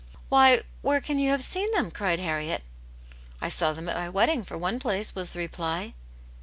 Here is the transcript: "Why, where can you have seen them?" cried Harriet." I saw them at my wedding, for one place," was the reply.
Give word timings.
"Why, 0.29 0.63
where 0.81 0.99
can 0.99 1.19
you 1.19 1.29
have 1.29 1.43
seen 1.43 1.71
them?" 1.73 1.91
cried 1.91 2.17
Harriet." 2.17 2.63
I 3.39 3.49
saw 3.49 3.71
them 3.71 3.87
at 3.87 3.95
my 3.95 4.09
wedding, 4.09 4.43
for 4.43 4.57
one 4.57 4.79
place," 4.79 5.13
was 5.13 5.29
the 5.29 5.37
reply. 5.37 5.93